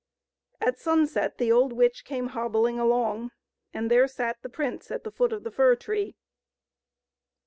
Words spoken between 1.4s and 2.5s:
old witch came